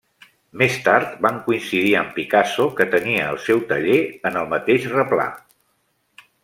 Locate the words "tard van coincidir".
0.87-1.91